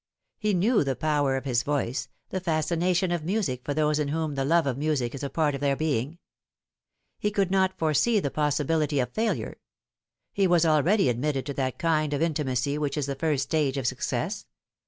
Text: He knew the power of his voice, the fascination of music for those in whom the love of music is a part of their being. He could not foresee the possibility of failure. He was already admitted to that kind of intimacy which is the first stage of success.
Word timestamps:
He 0.39 0.55
knew 0.55 0.83
the 0.83 0.95
power 0.95 1.37
of 1.37 1.45
his 1.45 1.61
voice, 1.61 2.07
the 2.29 2.39
fascination 2.39 3.11
of 3.11 3.23
music 3.23 3.61
for 3.63 3.75
those 3.75 3.99
in 3.99 4.07
whom 4.07 4.33
the 4.33 4.43
love 4.43 4.65
of 4.65 4.75
music 4.75 5.13
is 5.13 5.21
a 5.21 5.29
part 5.29 5.53
of 5.53 5.61
their 5.61 5.75
being. 5.75 6.17
He 7.19 7.29
could 7.29 7.51
not 7.51 7.77
foresee 7.77 8.19
the 8.19 8.31
possibility 8.31 8.99
of 8.99 9.11
failure. 9.13 9.59
He 10.33 10.47
was 10.47 10.65
already 10.65 11.07
admitted 11.07 11.45
to 11.45 11.53
that 11.53 11.77
kind 11.77 12.15
of 12.15 12.21
intimacy 12.23 12.79
which 12.79 12.97
is 12.97 13.05
the 13.05 13.13
first 13.13 13.43
stage 13.43 13.77
of 13.77 13.85
success. 13.85 14.47